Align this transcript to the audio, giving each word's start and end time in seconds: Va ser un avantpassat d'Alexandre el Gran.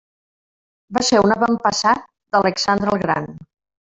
Va 0.97 1.03
ser 1.09 1.19
un 1.27 1.33
avantpassat 1.35 2.07
d'Alexandre 2.37 2.95
el 2.97 3.05
Gran. 3.05 3.29